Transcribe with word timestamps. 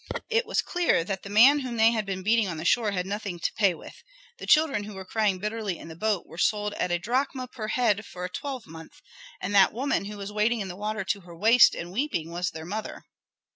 It 0.31 0.47
was 0.47 0.63
clear 0.63 1.03
that 1.03 1.21
the 1.21 1.29
man 1.29 1.59
whom 1.59 1.77
they 1.77 1.91
had 1.91 2.07
been 2.07 2.23
beating 2.23 2.47
on 2.47 2.57
the 2.57 2.65
shore 2.65 2.89
had 2.89 3.05
nothing 3.05 3.37
to 3.37 3.53
pay 3.53 3.75
with. 3.75 4.01
The 4.39 4.47
children 4.47 4.85
who 4.85 4.95
were 4.95 5.05
crying 5.05 5.37
bitterly 5.37 5.77
in 5.77 5.89
the 5.89 5.95
boat 5.95 6.25
were 6.25 6.39
sold 6.39 6.73
at 6.73 6.89
a 6.89 6.97
drachma 6.97 7.47
per 7.47 7.67
head 7.67 8.03
for 8.03 8.25
a 8.25 8.29
twelvemonth, 8.29 8.99
and 9.39 9.53
that 9.53 9.73
woman 9.73 10.05
who 10.05 10.17
was 10.17 10.31
wading 10.33 10.59
in 10.59 10.69
the 10.69 10.75
water 10.75 11.03
to 11.03 11.21
her 11.21 11.35
waist 11.37 11.75
and 11.75 11.91
weeping 11.91 12.31
was 12.31 12.49
their 12.49 12.65
mother. 12.65 13.03